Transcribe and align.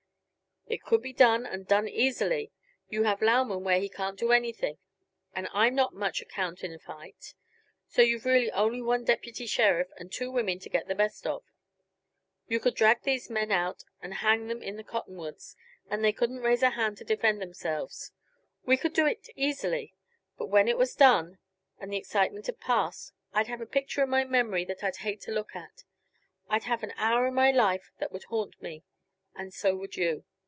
"It 0.67 0.83
could 0.83 1.01
be 1.01 1.11
done, 1.11 1.45
and 1.45 1.67
done 1.67 1.89
easily. 1.89 2.53
You 2.87 3.03
have 3.03 3.21
Lauman 3.21 3.65
where 3.65 3.81
he 3.81 3.89
can't 3.89 4.17
do 4.17 4.31
anything, 4.31 4.77
and 5.35 5.49
I'm 5.51 5.75
not 5.75 5.91
of 5.91 5.97
much 5.97 6.21
account 6.21 6.63
in 6.63 6.71
a 6.73 6.79
fight; 6.79 7.33
so 7.89 8.01
you've 8.01 8.23
really 8.23 8.49
only 8.53 8.81
one 8.81 9.03
deputy 9.03 9.45
sheriff 9.45 9.89
and 9.97 10.09
two 10.09 10.31
women 10.31 10.59
to 10.59 10.69
get 10.69 10.87
the 10.87 10.95
best 10.95 11.27
of. 11.27 11.43
You 12.47 12.61
could 12.61 12.73
drag 12.73 13.01
these 13.01 13.29
men 13.29 13.51
out 13.51 13.83
and 14.01 14.13
hang 14.13 14.47
them 14.47 14.63
in 14.63 14.77
the 14.77 14.83
cottonwoods, 14.85 15.57
and 15.89 16.05
they 16.05 16.13
couldn't 16.13 16.39
raise 16.39 16.63
a 16.63 16.69
hand 16.69 16.95
to 16.99 17.03
defend 17.03 17.41
themselves. 17.41 18.13
We 18.65 18.77
could 18.77 18.93
do 18.93 19.05
it 19.05 19.27
easily 19.35 19.93
but 20.37 20.45
when 20.47 20.69
it 20.69 20.77
was 20.77 20.95
done 20.95 21.37
and 21.79 21.91
the 21.91 21.97
excitement 21.97 22.45
had 22.45 22.61
passed 22.61 23.11
I'd 23.33 23.47
have 23.47 23.59
a 23.59 23.65
picture 23.65 24.03
in 24.03 24.09
my 24.09 24.23
memory 24.23 24.63
that 24.63 24.85
I'd 24.85 24.97
hate 24.97 25.19
to 25.21 25.31
look 25.31 25.53
at. 25.53 25.83
I'd 26.47 26.63
have 26.63 26.81
an 26.81 26.93
hour 26.95 27.27
in 27.27 27.33
my 27.33 27.51
life 27.51 27.91
that 27.97 28.13
would 28.13 28.23
haunt 28.25 28.61
me. 28.61 28.85
And 29.35 29.53
so 29.53 29.75
would 29.75 29.97
you. 29.97 30.23